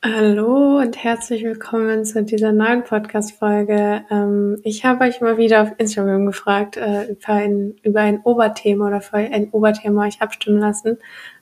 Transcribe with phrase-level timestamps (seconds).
[0.00, 4.04] Hallo und herzlich willkommen zu dieser neuen Podcast-Folge.
[4.08, 8.86] Ähm, ich habe euch mal wieder auf Instagram gefragt, äh, über, ein, über ein Oberthema
[8.86, 10.98] oder für ein Oberthema euch abstimmen lassen.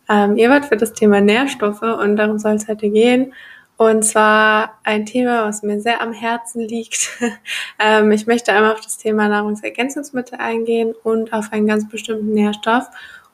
[0.08, 3.34] Ähm, ihr wart für das Thema Nährstoffe und darum soll es heute gehen.
[3.76, 7.10] Und zwar ein Thema, was mir sehr am Herzen liegt.
[7.78, 12.86] ähm, ich möchte einmal auf das Thema Nahrungsergänzungsmittel eingehen und auf einen ganz bestimmten Nährstoff.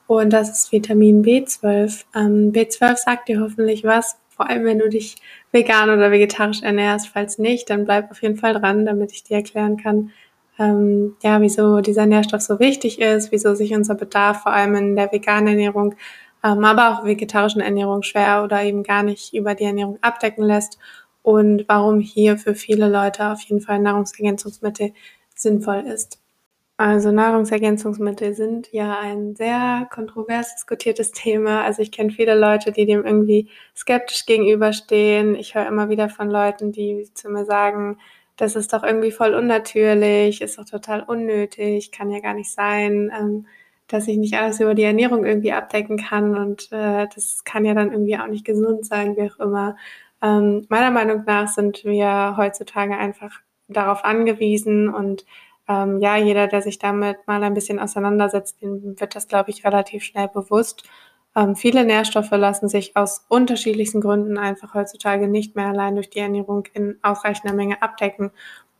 [0.05, 2.03] Und das ist Vitamin B12.
[2.13, 5.15] Ähm, B12 sagt dir hoffentlich was, vor allem wenn du dich
[5.53, 7.07] vegan oder vegetarisch ernährst.
[7.07, 10.11] Falls nicht, dann bleib auf jeden Fall dran, damit ich dir erklären kann,
[10.59, 14.95] ähm, ja, wieso dieser Nährstoff so wichtig ist, wieso sich unser Bedarf vor allem in
[14.97, 15.95] der veganen Ernährung,
[16.43, 20.77] ähm, aber auch vegetarischen Ernährung schwer oder eben gar nicht über die Ernährung abdecken lässt
[21.21, 24.91] und warum hier für viele Leute auf jeden Fall Nahrungsergänzungsmittel
[25.35, 26.22] sinnvoll ist.
[26.85, 31.63] Also Nahrungsergänzungsmittel sind ja ein sehr kontrovers diskutiertes Thema.
[31.63, 35.33] Also ich kenne viele Leute, die dem irgendwie skeptisch gegenüberstehen.
[35.35, 37.99] Ich höre immer wieder von Leuten, die zu mir sagen,
[38.35, 43.09] das ist doch irgendwie voll unnatürlich, ist doch total unnötig, kann ja gar nicht sein,
[43.17, 43.45] ähm,
[43.87, 47.73] dass ich nicht alles über die Ernährung irgendwie abdecken kann und äh, das kann ja
[47.73, 49.77] dann irgendwie auch nicht gesund sein, wie auch immer.
[50.21, 55.23] Ähm, meiner Meinung nach sind wir heutzutage einfach darauf angewiesen und
[55.67, 59.65] ähm, ja, jeder, der sich damit mal ein bisschen auseinandersetzt, dem wird das, glaube ich,
[59.65, 60.83] relativ schnell bewusst.
[61.35, 66.19] Ähm, viele Nährstoffe lassen sich aus unterschiedlichsten Gründen einfach heutzutage nicht mehr allein durch die
[66.19, 68.31] Ernährung in ausreichender Menge abdecken.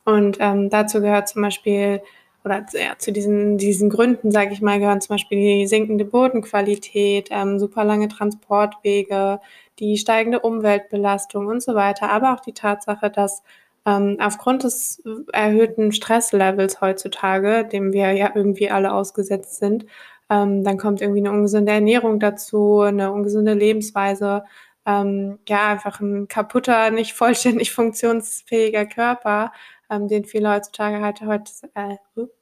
[0.05, 2.01] Und ähm, dazu gehört zum Beispiel,
[2.45, 7.29] oder ja, zu diesen, diesen Gründen, sage ich mal, gehören zum Beispiel die sinkende Bodenqualität,
[7.31, 9.39] ähm, super lange Transportwege,
[9.79, 13.43] die steigende Umweltbelastung und so weiter, aber auch die Tatsache, dass
[13.85, 15.03] ähm, aufgrund des
[15.33, 19.85] erhöhten Stresslevels heutzutage, dem wir ja irgendwie alle ausgesetzt sind,
[20.29, 24.45] ähm, dann kommt irgendwie eine ungesunde Ernährung dazu, eine ungesunde Lebensweise,
[24.85, 29.51] ähm, ja, einfach ein kaputter, nicht vollständig funktionsfähiger Körper,
[29.89, 31.97] ähm, den viele heutzutage halt heut, äh,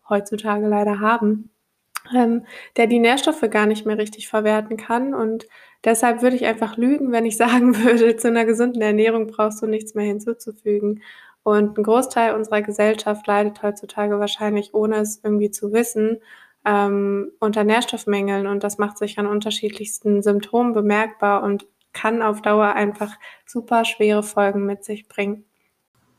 [0.10, 1.52] heutzutage leider haben,
[2.16, 2.46] ähm,
[2.78, 5.14] der die Nährstoffe gar nicht mehr richtig verwerten kann.
[5.14, 5.48] Und
[5.86, 9.68] deshalb würde ich einfach lügen, wenn ich sagen würde, zu einer gesunden Ernährung brauchst du
[9.68, 11.02] nichts mehr hinzuzufügen.
[11.44, 16.20] Und ein Großteil unserer Gesellschaft leidet heutzutage wahrscheinlich, ohne es irgendwie zu wissen,
[16.66, 18.48] ähm, unter Nährstoffmängeln.
[18.48, 23.14] Und das macht sich an unterschiedlichsten Symptomen bemerkbar und kann auf Dauer einfach
[23.46, 25.46] super schwere Folgen mit sich bringen.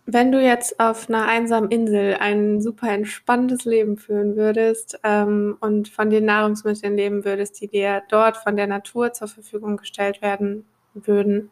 [0.05, 5.89] Wenn du jetzt auf einer einsamen Insel ein super entspanntes Leben führen würdest ähm, und
[5.89, 10.66] von den Nahrungsmitteln leben würdest, die dir dort von der Natur zur Verfügung gestellt werden
[10.94, 11.50] würden,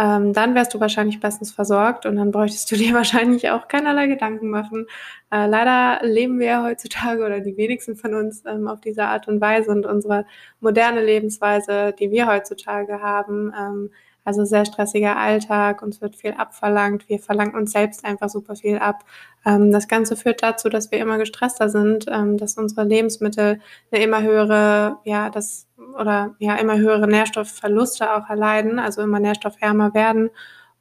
[0.00, 4.06] ähm, dann wärst du wahrscheinlich bestens versorgt und dann bräuchtest du dir wahrscheinlich auch keinerlei
[4.06, 4.86] Gedanken machen.
[5.30, 9.28] Äh, leider leben wir ja heutzutage oder die wenigsten von uns ähm, auf diese Art
[9.28, 10.24] und Weise und unsere
[10.60, 13.90] moderne Lebensweise, die wir heutzutage haben, ähm,
[14.24, 18.78] also sehr stressiger Alltag, uns wird viel abverlangt, wir verlangen uns selbst einfach super viel
[18.78, 19.04] ab.
[19.44, 23.60] Ähm, das Ganze führt dazu, dass wir immer gestresster sind, ähm, dass unsere Lebensmittel
[23.90, 25.66] eine immer höhere, ja, das
[25.98, 30.30] oder ja immer höhere Nährstoffverluste auch erleiden, also immer nährstoffärmer werden.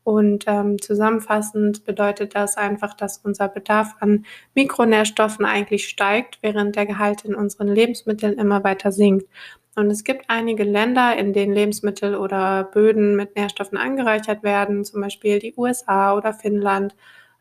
[0.03, 6.85] Und ähm, zusammenfassend bedeutet das einfach, dass unser Bedarf an Mikronährstoffen eigentlich steigt, während der
[6.85, 9.27] Gehalt in unseren Lebensmitteln immer weiter sinkt.
[9.75, 15.01] Und es gibt einige Länder, in denen Lebensmittel oder Böden mit Nährstoffen angereichert werden, zum
[15.01, 16.95] Beispiel die USA oder Finnland.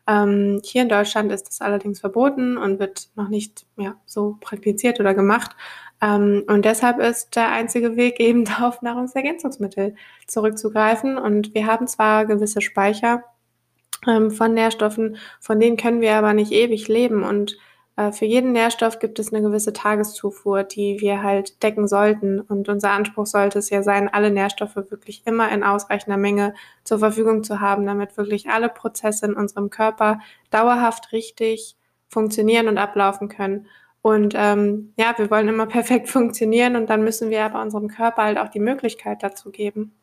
[0.07, 4.99] Ähm, hier in Deutschland ist das allerdings verboten und wird noch nicht ja, so praktiziert
[4.99, 5.55] oder gemacht.
[6.01, 9.95] Ähm, und deshalb ist der einzige Weg eben auf Nahrungsergänzungsmittel
[10.27, 11.17] zurückzugreifen.
[11.17, 13.23] Und wir haben zwar gewisse Speicher
[14.07, 17.23] ähm, von Nährstoffen, von denen können wir aber nicht ewig leben.
[17.23, 17.57] Und
[17.99, 22.39] äh, für jeden Nährstoff gibt es eine gewisse Tageszufuhr, die wir halt decken sollten.
[22.39, 26.53] Und unser Anspruch sollte es ja sein, alle Nährstoffe wirklich immer in ausreichender Menge
[26.85, 31.75] zur Verfügung zu haben, damit wirklich alle Prozesse in unserem Körper dauerhaft richtig
[32.07, 33.67] funktionieren und ablaufen können.
[34.01, 38.23] Und ähm, ja, wir wollen immer perfekt funktionieren und dann müssen wir aber unserem Körper
[38.23, 39.93] halt auch die Möglichkeit dazu geben.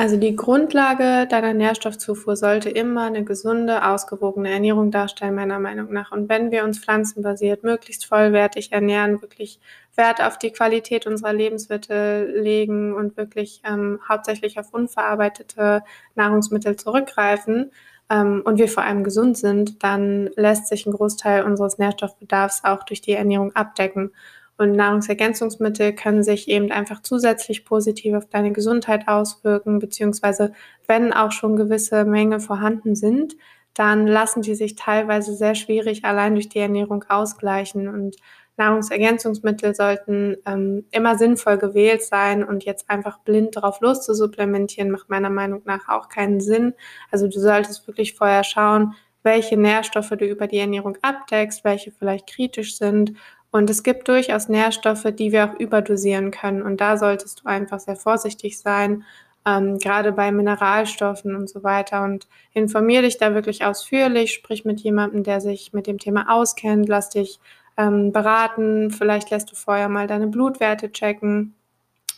[0.00, 6.10] Also die Grundlage deiner Nährstoffzufuhr sollte immer eine gesunde, ausgewogene Ernährung darstellen, meiner Meinung nach.
[6.10, 9.60] Und wenn wir uns pflanzenbasiert möglichst vollwertig ernähren, wirklich
[9.96, 15.82] Wert auf die Qualität unserer Lebensmittel legen und wirklich ähm, hauptsächlich auf unverarbeitete
[16.14, 17.70] Nahrungsmittel zurückgreifen
[18.10, 22.82] ähm, und wir vor allem gesund sind, dann lässt sich ein Großteil unseres Nährstoffbedarfs auch
[22.82, 24.12] durch die Ernährung abdecken.
[24.58, 30.52] Und Nahrungsergänzungsmittel können sich eben einfach zusätzlich positiv auf deine Gesundheit auswirken, beziehungsweise
[30.86, 33.36] wenn auch schon gewisse Menge vorhanden sind,
[33.74, 37.88] dann lassen die sich teilweise sehr schwierig allein durch die Ernährung ausgleichen.
[37.88, 38.16] Und
[38.56, 45.30] Nahrungsergänzungsmittel sollten ähm, immer sinnvoll gewählt sein und jetzt einfach blind drauf loszusupplementieren, macht meiner
[45.30, 46.74] Meinung nach auch keinen Sinn.
[47.10, 52.28] Also du solltest wirklich vorher schauen, welche Nährstoffe du über die Ernährung abdeckst, welche vielleicht
[52.28, 53.14] kritisch sind.
[53.50, 56.62] Und es gibt durchaus Nährstoffe, die wir auch überdosieren können.
[56.62, 59.04] Und da solltest du einfach sehr vorsichtig sein,
[59.46, 62.04] ähm, gerade bei Mineralstoffen und so weiter.
[62.04, 66.88] Und informier dich da wirklich ausführlich, sprich mit jemandem, der sich mit dem Thema auskennt,
[66.88, 67.40] lass dich
[67.76, 71.54] ähm, beraten, vielleicht lässt du vorher mal deine Blutwerte checken.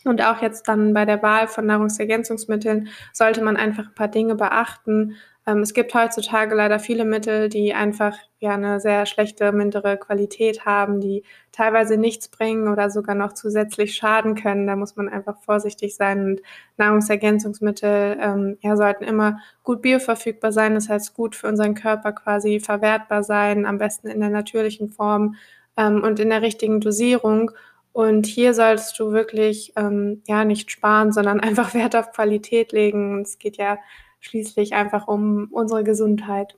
[0.05, 4.35] Und auch jetzt dann bei der Wahl von Nahrungsergänzungsmitteln sollte man einfach ein paar Dinge
[4.35, 5.17] beachten.
[5.47, 10.65] Ähm, es gibt heutzutage leider viele Mittel, die einfach ja eine sehr schlechte, mindere Qualität
[10.65, 14.67] haben, die teilweise nichts bringen oder sogar noch zusätzlich schaden können.
[14.67, 16.25] Da muss man einfach vorsichtig sein.
[16.25, 16.43] Und
[16.77, 22.61] Nahrungsergänzungsmittel ähm, ja, sollten immer gut bioverfügbar sein, das heißt gut für unseren Körper quasi
[22.61, 25.37] verwertbar sein, am besten in der natürlichen Form
[25.77, 27.51] ähm, und in der richtigen Dosierung.
[27.93, 33.23] Und hier solltest du wirklich ähm, ja nicht sparen, sondern einfach Wert auf Qualität legen.
[33.23, 33.79] Es geht ja
[34.23, 36.57] schließlich einfach um unsere Gesundheit.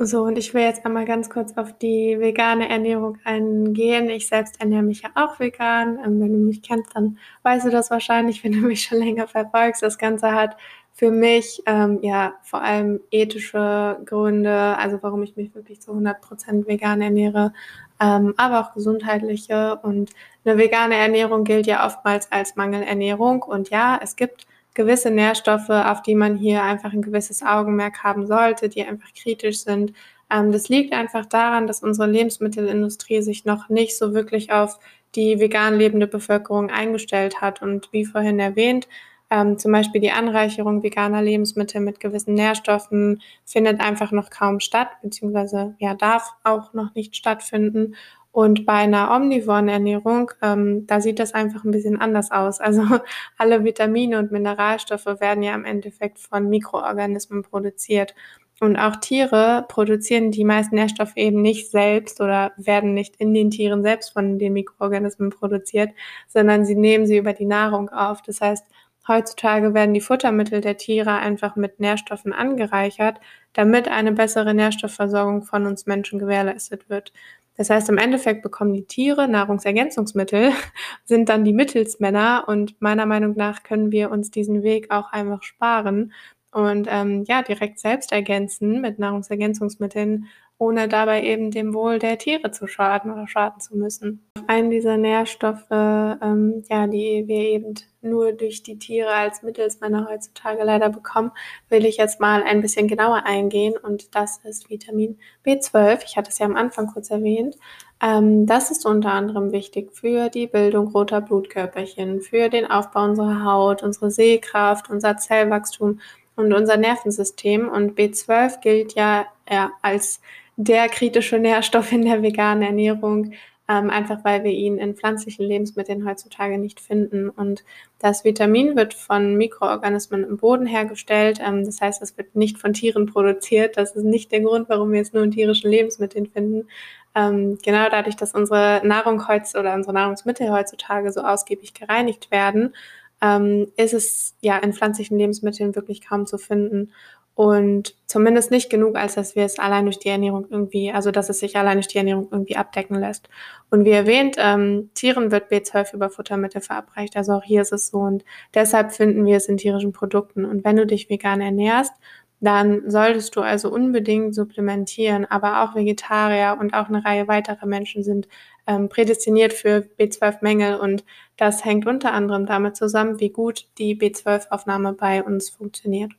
[0.00, 4.08] So, und ich will jetzt einmal ganz kurz auf die vegane Ernährung eingehen.
[4.10, 5.98] Ich selbst ernähre mich ja auch vegan.
[6.04, 9.26] Ähm, wenn du mich kennst, dann weißt du das wahrscheinlich, wenn du mich schon länger
[9.26, 9.82] verfolgst.
[9.82, 10.56] Das Ganze hat
[10.92, 16.68] für mich ähm, ja vor allem ethische Gründe, also warum ich mich wirklich zu 100%
[16.68, 17.52] vegan ernähre,
[18.00, 19.80] ähm, aber auch gesundheitliche.
[19.82, 20.10] Und
[20.44, 23.42] eine vegane Ernährung gilt ja oftmals als Mangelernährung.
[23.42, 28.26] Und ja, es gibt gewisse Nährstoffe, auf die man hier einfach ein gewisses Augenmerk haben
[28.26, 29.92] sollte, die einfach kritisch sind.
[30.30, 34.78] Ähm, das liegt einfach daran, dass unsere Lebensmittelindustrie sich noch nicht so wirklich auf
[35.14, 37.62] die vegan lebende Bevölkerung eingestellt hat.
[37.62, 38.88] Und wie vorhin erwähnt,
[39.30, 44.88] ähm, zum Beispiel die Anreicherung veganer Lebensmittel mit gewissen Nährstoffen findet einfach noch kaum statt,
[45.02, 47.94] beziehungsweise ja, darf auch noch nicht stattfinden.
[48.38, 52.60] Und bei einer omnivoren Ernährung, ähm, da sieht das einfach ein bisschen anders aus.
[52.60, 52.82] Also
[53.36, 58.14] alle Vitamine und Mineralstoffe werden ja im Endeffekt von Mikroorganismen produziert.
[58.60, 63.50] Und auch Tiere produzieren die meisten Nährstoffe eben nicht selbst oder werden nicht in den
[63.50, 65.90] Tieren selbst von den Mikroorganismen produziert,
[66.28, 68.22] sondern sie nehmen sie über die Nahrung auf.
[68.22, 68.64] Das heißt,
[69.08, 73.18] heutzutage werden die Futtermittel der Tiere einfach mit Nährstoffen angereichert,
[73.58, 77.12] damit eine bessere Nährstoffversorgung von uns Menschen gewährleistet wird.
[77.56, 80.52] Das heißt, im Endeffekt bekommen die Tiere Nahrungsergänzungsmittel,
[81.04, 85.42] sind dann die Mittelsmänner und meiner Meinung nach können wir uns diesen Weg auch einfach
[85.42, 86.12] sparen
[86.52, 90.26] und ähm, ja, direkt selbst ergänzen mit Nahrungsergänzungsmitteln
[90.58, 94.28] ohne dabei eben dem Wohl der Tiere zu schaden oder schaden zu müssen.
[94.48, 100.64] Einen dieser Nährstoffe, ähm, ja, die wir eben nur durch die Tiere als Mittelsmänner heutzutage
[100.64, 101.30] leider bekommen,
[101.68, 106.02] will ich jetzt mal ein bisschen genauer eingehen und das ist Vitamin B12.
[106.04, 107.56] Ich hatte es ja am Anfang kurz erwähnt.
[108.00, 113.44] Ähm, das ist unter anderem wichtig für die Bildung roter Blutkörperchen, für den Aufbau unserer
[113.44, 116.00] Haut, unsere Sehkraft, unser Zellwachstum
[116.36, 117.68] und unser Nervensystem.
[117.68, 120.20] Und B12 gilt ja, ja als
[120.58, 123.32] der kritische Nährstoff in der veganen Ernährung,
[123.68, 127.28] ähm, einfach weil wir ihn in pflanzlichen Lebensmitteln heutzutage nicht finden.
[127.28, 127.62] Und
[128.00, 131.38] das Vitamin wird von Mikroorganismen im Boden hergestellt.
[131.46, 133.76] Ähm, das heißt, es wird nicht von Tieren produziert.
[133.76, 136.66] Das ist nicht der Grund, warum wir es nur in tierischen Lebensmitteln finden.
[137.14, 142.74] Ähm, genau dadurch, dass unsere Nahrung heutzutage oder unsere Nahrungsmittel heutzutage so ausgiebig gereinigt werden,
[143.22, 146.90] ähm, ist es ja in pflanzlichen Lebensmitteln wirklich kaum zu finden
[147.38, 151.28] und zumindest nicht genug, als dass wir es allein durch die Ernährung irgendwie, also dass
[151.28, 153.28] es sich allein durch die Ernährung irgendwie abdecken lässt.
[153.70, 157.90] Und wie erwähnt, ähm, Tieren wird B12 über Futtermittel verabreicht, also auch hier ist es
[157.90, 160.44] so und deshalb finden wir es in tierischen Produkten.
[160.44, 161.92] Und wenn du dich vegan ernährst,
[162.40, 168.02] dann solltest du also unbedingt supplementieren, aber auch Vegetarier und auch eine Reihe weiterer Menschen
[168.02, 168.26] sind
[168.66, 171.04] ähm, prädestiniert für B12-Mängel und
[171.36, 176.10] das hängt unter anderem damit zusammen, wie gut die B12-Aufnahme bei uns funktioniert.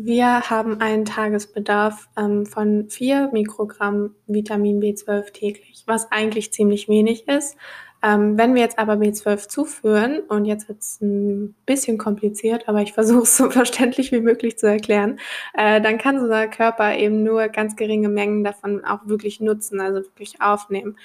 [0.00, 7.26] Wir haben einen Tagesbedarf ähm, von 4 Mikrogramm Vitamin B12 täglich, was eigentlich ziemlich wenig
[7.26, 7.56] ist.
[8.00, 12.80] Ähm, wenn wir jetzt aber B12 zuführen, und jetzt wird es ein bisschen kompliziert, aber
[12.80, 15.18] ich versuche es so verständlich wie möglich zu erklären,
[15.54, 19.98] äh, dann kann unser Körper eben nur ganz geringe Mengen davon auch wirklich nutzen, also
[19.98, 20.96] wirklich aufnehmen.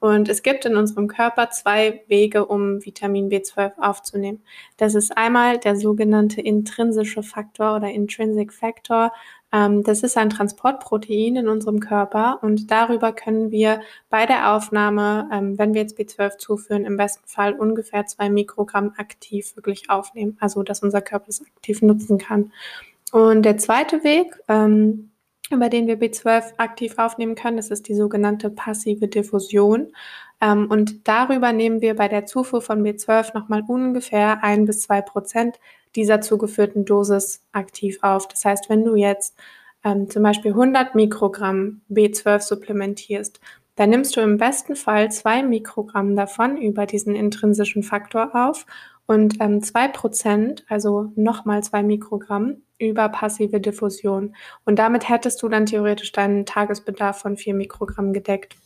[0.00, 4.42] Und es gibt in unserem Körper zwei Wege, um Vitamin B12 aufzunehmen.
[4.76, 9.12] Das ist einmal der sogenannte intrinsische Faktor oder Intrinsic Factor.
[9.52, 15.28] Ähm, das ist ein Transportprotein in unserem Körper und darüber können wir bei der Aufnahme,
[15.32, 20.36] ähm, wenn wir jetzt B12 zuführen, im besten Fall ungefähr zwei Mikrogramm aktiv wirklich aufnehmen.
[20.40, 22.52] Also, dass unser Körper es aktiv nutzen kann.
[23.10, 25.10] Und der zweite Weg, ähm,
[25.50, 27.56] über den wir B12 aktiv aufnehmen können.
[27.56, 29.92] Das ist die sogenannte passive Diffusion.
[30.40, 35.00] Ähm, und darüber nehmen wir bei der Zufuhr von B12 nochmal ungefähr ein bis zwei
[35.00, 35.58] Prozent
[35.96, 38.28] dieser zugeführten Dosis aktiv auf.
[38.28, 39.36] Das heißt, wenn du jetzt
[39.84, 43.40] ähm, zum Beispiel 100 Mikrogramm B12 supplementierst,
[43.76, 48.66] dann nimmst du im besten Fall zwei Mikrogramm davon über diesen intrinsischen Faktor auf
[49.06, 54.34] und ähm, zwei Prozent, also nochmal zwei Mikrogramm über passive Diffusion.
[54.64, 58.56] Und damit hättest du dann theoretisch deinen Tagesbedarf von vier Mikrogramm gedeckt.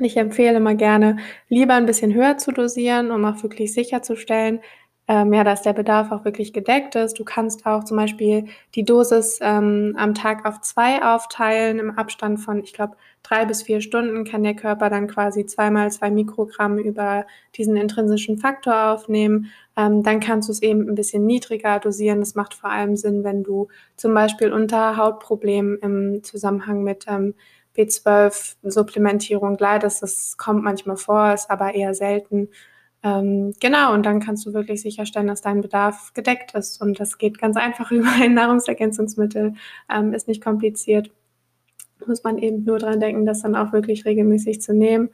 [0.00, 1.16] Ich empfehle immer gerne,
[1.48, 4.60] lieber ein bisschen höher zu dosieren, um auch wirklich sicherzustellen,
[5.08, 7.18] ähm, ja, dass der Bedarf auch wirklich gedeckt ist.
[7.18, 12.40] Du kannst auch zum Beispiel die Dosis ähm, am Tag auf zwei aufteilen im Abstand
[12.40, 16.78] von, ich glaube, drei bis vier Stunden kann der Körper dann quasi zweimal zwei Mikrogramm
[16.78, 17.26] über
[17.56, 19.50] diesen intrinsischen Faktor aufnehmen.
[19.76, 22.20] Ähm, dann kannst du es eben ein bisschen niedriger dosieren.
[22.20, 27.34] Das macht vor allem Sinn, wenn du zum Beispiel unter Hautproblemen im Zusammenhang mit ähm,
[27.76, 30.02] B12-Supplementierung leidest.
[30.02, 32.48] Das kommt manchmal vor, ist aber eher selten.
[33.02, 36.80] Ähm, genau, und dann kannst du wirklich sicherstellen, dass dein Bedarf gedeckt ist.
[36.80, 39.54] Und das geht ganz einfach über ein Nahrungsergänzungsmittel,
[39.90, 41.10] ähm, ist nicht kompliziert.
[42.06, 45.10] Muss man eben nur dran denken, das dann auch wirklich regelmäßig zu nehmen.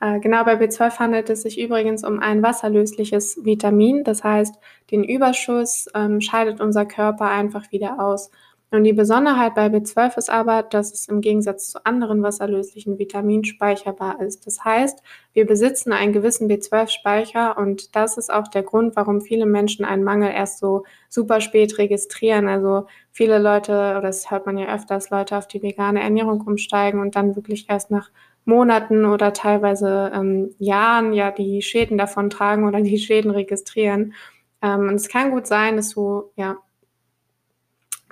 [0.00, 4.04] Äh, genau bei B12 handelt es sich übrigens um ein wasserlösliches Vitamin.
[4.04, 4.56] Das heißt,
[4.90, 8.30] den Überschuss ähm, scheidet unser Körper einfach wieder aus.
[8.72, 13.44] Und die Besonderheit bei B12 ist aber, dass es im Gegensatz zu anderen wasserlöslichen Vitaminen
[13.44, 14.44] speicherbar ist.
[14.44, 19.46] Das heißt, wir besitzen einen gewissen B12-Speicher und das ist auch der Grund, warum viele
[19.46, 22.48] Menschen einen Mangel erst so super spät registrieren.
[22.48, 27.00] Also viele Leute, oder das hört man ja öfters, Leute auf die vegane Ernährung umsteigen
[27.00, 28.10] und dann wirklich erst nach
[28.46, 34.14] Monaten oder teilweise ähm, Jahren ja die Schäden davon tragen oder die Schäden registrieren.
[34.62, 36.56] Ähm, und es kann gut sein, dass du ja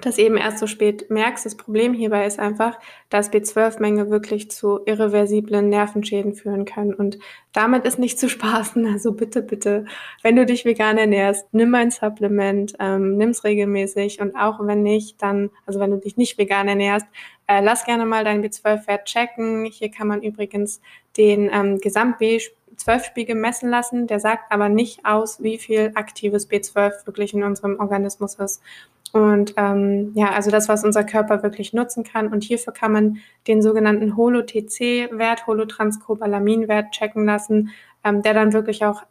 [0.01, 1.47] das eben erst so spät merkst.
[1.47, 2.79] Das Problem hierbei ist einfach,
[3.11, 6.95] dass B12-Menge wirklich zu irreversiblen Nervenschäden führen können.
[6.95, 7.19] Und
[7.53, 8.85] damit ist nicht zu spaßen.
[8.95, 9.87] Also bitte, bitte,
[10.23, 14.83] wenn du dich vegan ernährst, nimm ein Supplement, ähm, nimm es regelmäßig und auch wenn
[14.83, 17.07] nicht, dann, also wenn du dich nicht vegan ernährst,
[17.49, 19.65] äh, lass gerne mal deinen B12-Wert checken.
[19.65, 20.81] Hier kann man übrigens
[21.17, 22.21] den ähm, Gesamt
[22.77, 24.07] B12-Spiegel messen lassen.
[24.07, 28.63] Der sagt aber nicht aus, wie viel aktives B12 wirklich in unserem Organismus ist.
[29.13, 32.33] Und ähm, ja, also das, was unser Körper wirklich nutzen kann.
[32.33, 37.71] Und hierfür kann man den sogenannten Holo-TC-Wert, Holotranscobalamin-Wert checken lassen,
[38.03, 39.03] ähm, der dann wirklich auch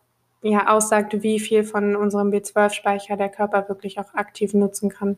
[0.42, 5.18] ja, aussagt, wie viel von unserem B12-Speicher der Körper wirklich auch aktiv nutzen kann.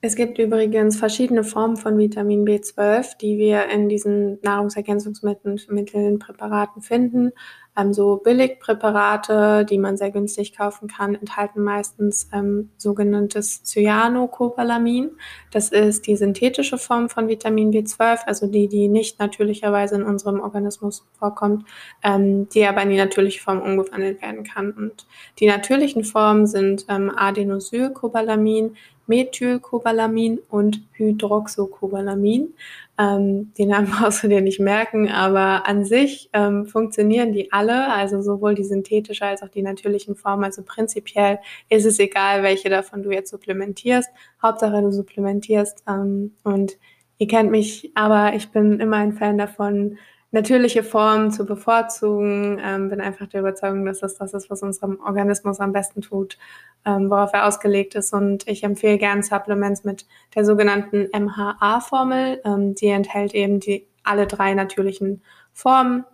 [0.00, 7.32] Es gibt übrigens verschiedene Formen von Vitamin B12, die wir in diesen Nahrungsergänzungsmitteln, Präparaten finden.
[7.76, 15.10] Ähm, so Billigpräparate, die man sehr günstig kaufen kann, enthalten meistens ähm, sogenanntes Cyanocobalamin.
[15.50, 20.38] Das ist die synthetische Form von Vitamin B12, also die, die nicht natürlicherweise in unserem
[20.38, 21.64] Organismus vorkommt,
[22.04, 24.70] ähm, die aber in die natürliche Form umgewandelt werden kann.
[24.70, 25.08] Und
[25.40, 28.76] die natürlichen Formen sind ähm, Adenosylcobalamin,
[29.08, 32.54] Methylcobalamin und Hydroxocobalamin.
[32.98, 37.92] Ähm, den Namen brauchst du dir nicht merken, aber an sich ähm, funktionieren die alle,
[37.92, 40.44] also sowohl die synthetische als auch die natürlichen Formen.
[40.44, 41.38] Also prinzipiell
[41.68, 44.10] ist es egal, welche davon du jetzt supplementierst.
[44.42, 45.82] Hauptsache du supplementierst.
[45.88, 46.76] Ähm, und
[47.18, 49.98] ihr kennt mich, aber ich bin immer ein Fan davon,
[50.30, 52.60] natürliche Formen zu bevorzugen.
[52.62, 56.38] Ähm, bin einfach der Überzeugung, dass das das ist, was unserem Organismus am besten tut,
[56.84, 58.12] ähm, worauf er ausgelegt ist.
[58.12, 62.42] Und ich empfehle gern Supplements mit der sogenannten MHA-Formel.
[62.44, 66.04] Ähm, die enthält eben die alle drei natürlichen Formen.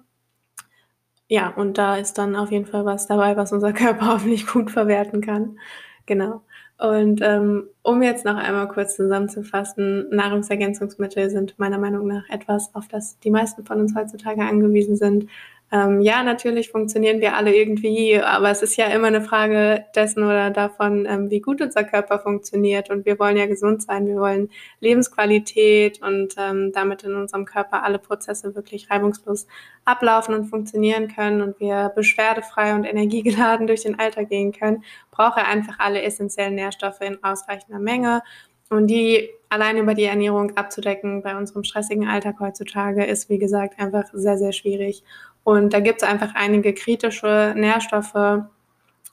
[1.29, 4.71] Ja, und da ist dann auf jeden Fall was dabei, was unser Körper hoffentlich gut
[4.71, 5.59] verwerten kann.
[6.07, 6.43] Genau.
[6.77, 12.89] Und ähm, um jetzt noch einmal kurz zusammenzufassen, Nahrungsergänzungsmittel sind meiner Meinung nach etwas, auf
[12.89, 15.27] das die meisten von uns heutzutage angewiesen sind.
[15.73, 20.23] Ähm, ja, natürlich funktionieren wir alle irgendwie, aber es ist ja immer eine Frage dessen
[20.23, 22.91] oder davon, ähm, wie gut unser Körper funktioniert.
[22.91, 27.83] Und wir wollen ja gesund sein, wir wollen Lebensqualität und ähm, damit in unserem Körper
[27.83, 29.47] alle Prozesse wirklich reibungslos
[29.85, 35.39] ablaufen und funktionieren können und wir beschwerdefrei und energiegeladen durch den Alltag gehen können, braucht
[35.39, 38.23] er einfach alle essentiellen Nährstoffe in ausreichender Menge.
[38.71, 43.79] Und die allein über die Ernährung abzudecken bei unserem stressigen Alltag heutzutage ist, wie gesagt,
[43.79, 45.05] einfach sehr, sehr schwierig.
[45.45, 48.45] Und da gibt es einfach einige kritische Nährstoffe,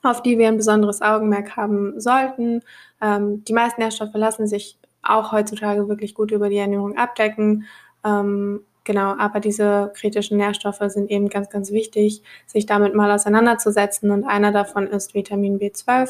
[0.04, 2.62] auf die wir ein besonderes Augenmerk haben sollten.
[3.02, 7.66] Ähm, die meisten Nährstoffe lassen sich auch heutzutage wirklich gut über die Ernährung abdecken.
[8.04, 14.10] Ähm, genau, aber diese kritischen Nährstoffe sind eben ganz, ganz wichtig, sich damit mal auseinanderzusetzen.
[14.12, 16.10] Und einer davon ist Vitamin B12.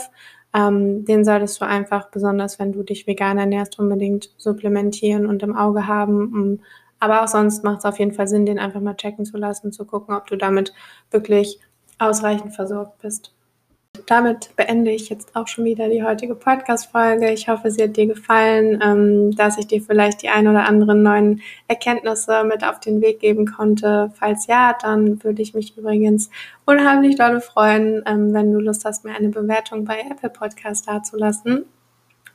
[0.54, 5.56] ähm, den solltest du einfach, besonders wenn du dich vegan ernährst, unbedingt supplementieren und im
[5.56, 6.60] Auge haben.
[7.02, 9.74] Aber auch sonst macht es auf jeden Fall Sinn, den einfach mal checken zu lassen,
[9.74, 10.72] zu gucken, ob du damit
[11.10, 11.60] wirklich
[11.98, 13.34] ausreichend versorgt bist.
[14.06, 17.32] Damit beende ich jetzt auch schon wieder die heutige Podcast-Folge.
[17.32, 21.02] Ich hoffe, sie hat dir gefallen, ähm, dass ich dir vielleicht die ein oder anderen
[21.02, 24.12] neuen Erkenntnisse mit auf den Weg geben konnte.
[24.14, 26.30] Falls ja, dann würde ich mich übrigens
[26.66, 31.66] unheimlich dolle freuen, ähm, wenn du Lust hast, mir eine Bewertung bei Apple Podcast dazulassen.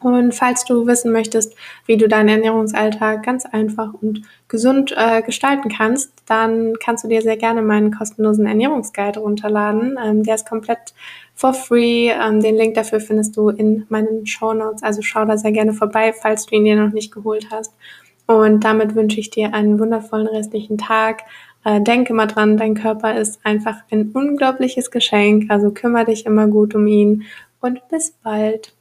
[0.01, 1.55] Und falls du wissen möchtest,
[1.87, 7.23] wie du deinen Ernährungsalltag ganz einfach und gesund äh, gestalten kannst, dann kannst du dir
[7.23, 9.99] sehr gerne meinen kostenlosen Ernährungsguide runterladen.
[10.03, 10.95] Ähm, der ist komplett
[11.35, 12.11] for free.
[12.11, 14.83] Ähm, den Link dafür findest du in meinen Show Notes.
[14.83, 17.73] Also schau da sehr gerne vorbei, falls du ihn dir noch nicht geholt hast.
[18.27, 21.23] Und damit wünsche ich dir einen wundervollen restlichen Tag.
[21.65, 25.51] Äh, denke mal dran, dein Körper ist einfach ein unglaubliches Geschenk.
[25.51, 27.25] Also kümmere dich immer gut um ihn
[27.61, 28.76] und bis bald.